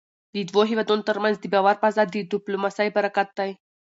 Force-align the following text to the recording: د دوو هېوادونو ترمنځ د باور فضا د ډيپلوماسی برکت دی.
د 0.33 0.35
دوو 0.49 0.61
هېوادونو 0.69 1.07
ترمنځ 1.09 1.35
د 1.39 1.45
باور 1.53 1.75
فضا 1.83 2.03
د 2.07 2.13
ډيپلوماسی 2.15 2.87
برکت 2.97 3.29
دی. 3.39 3.51